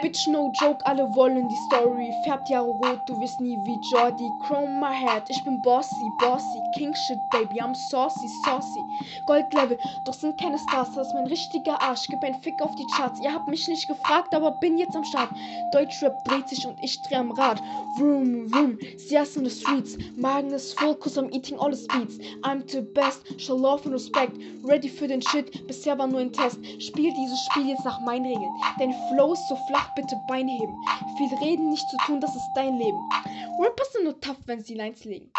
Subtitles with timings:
[0.00, 2.12] Bitch, no joke, alle wollen die Story.
[2.24, 4.30] Färbt Jahre rot, du wirst nie wie Jordi.
[4.46, 6.60] Chrome my head, ich bin bossy, bossy.
[6.76, 8.80] King shit, baby, I'm saucy, saucy.
[9.26, 12.06] Goldlevel, doch sind keine Stars, das ist mein richtiger Arsch.
[12.08, 13.20] Gib ein Fick auf die Charts.
[13.20, 15.30] Ihr habt mich nicht gefragt, aber bin jetzt am Start.
[15.72, 17.60] Deutschrap dreht sich und ich dreh am Rad.
[17.96, 19.98] Vroom, vroom, Sias in the streets.
[20.16, 22.18] Magen ist voll, cause I'm eating all the speeds.
[22.42, 24.32] I'm the best, show love and respect.
[24.62, 26.58] Ready für den Shit, bisher war nur ein Test.
[26.80, 28.54] Spiel dieses Spiel jetzt nach meinen Regeln.
[28.78, 30.76] Dein Flow ist so flach, bitte Bein heben.
[31.16, 32.98] Viel reden, nicht zu tun, das ist dein Leben.
[33.58, 35.30] Rapper sind nur tough, wenn sie Lines legen.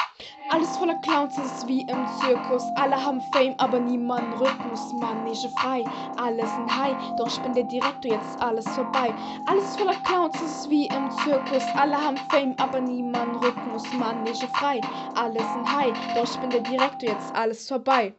[0.50, 2.64] Alles voller Clowns ist wie im Zirkus.
[2.76, 4.92] Alle haben Fame, aber niemand Rhythmus.
[4.94, 5.86] Manege frei,
[6.18, 6.98] alles ein High.
[7.18, 9.14] Doch ich bin der Direktor, jetzt ist alles vorbei.
[9.46, 11.64] Alles voller Clowns ist wie im Zirkus.
[11.76, 13.84] Alle haben Fame, aber niemand Rhythmus.
[13.94, 14.82] Manege frei,
[15.16, 15.94] alles ein High.
[16.16, 18.14] Doch ich bin der Direktor, jetzt ist alles vorbei.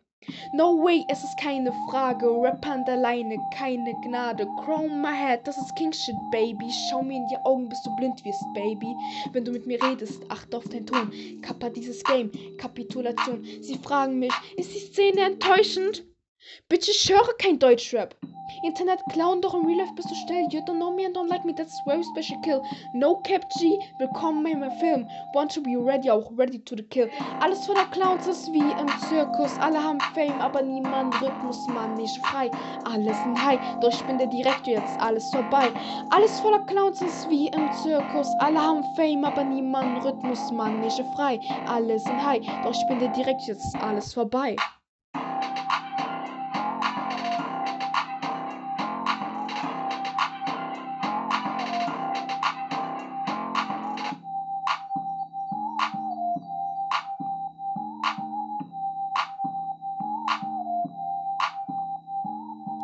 [0.53, 2.27] No way, es ist keine Frage.
[2.27, 4.47] Rap an der Leine, keine Gnade.
[4.63, 6.71] Chrome my head, das ist King Shit, Baby.
[6.89, 8.95] Schau mir in die Augen, bis du blind wirst, Baby.
[9.33, 11.11] Wenn du mit mir redest, achte auf deinen Ton.
[11.41, 13.43] Kappa dieses Game, Kapitulation.
[13.63, 16.05] Sie fragen mich, ist die Szene enttäuschend?
[16.69, 18.15] Bitte, ich höre kein Deutschrap.
[18.63, 20.47] Internet Clown, doch im Real Life bist du still.
[20.51, 22.63] You don't know me and don't like me, that's very special kill.
[22.93, 25.09] No Cap G, willkommen in meinem Film.
[25.35, 27.09] Want to be ready, auch ready to the kill.
[27.41, 29.59] Alles voller Clowns ist wie im Zirkus.
[29.61, 32.51] Alle haben Fame, aber niemand Rhythmus, man nicht frei.
[32.85, 35.71] Alles ein High, doch ich bin der Direktor, jetzt alles vorbei.
[36.11, 38.29] Alles voller Clowns ist wie im Zirkus.
[38.41, 41.41] Alle haben Fame, aber niemand Rhythmus, man nicht frei.
[41.67, 44.57] Alles ein High, doch ich bin der Direktor, jetzt alles vorbei.